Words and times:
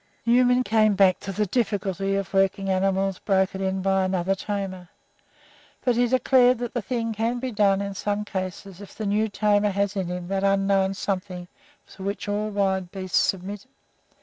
Newman 0.25 0.63
came 0.63 0.95
back 0.95 1.19
to 1.19 1.31
the 1.31 1.45
difficulty 1.45 2.15
of 2.15 2.33
working 2.33 2.69
animals 2.69 3.19
broken 3.19 3.61
in 3.61 3.83
by 3.83 4.03
another 4.03 4.33
tamer, 4.33 4.89
but 5.85 5.95
he 5.95 6.07
declared 6.07 6.57
that 6.57 6.73
the 6.73 6.81
thing 6.81 7.13
can 7.13 7.37
be 7.37 7.51
done 7.51 7.81
in 7.81 7.93
some 7.93 8.25
cases 8.25 8.81
if 8.81 8.95
the 8.95 9.05
new 9.05 9.29
tamer 9.29 9.69
has 9.69 9.95
in 9.95 10.07
him 10.07 10.27
that 10.27 10.43
unknown 10.43 10.95
something 10.95 11.47
to 11.85 12.01
which 12.01 12.27
all 12.27 12.49
wild 12.49 12.89
beasts 12.91 13.15
submit. 13.19 13.67